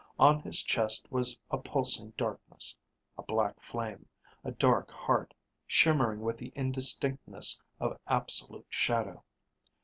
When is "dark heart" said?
4.49-5.31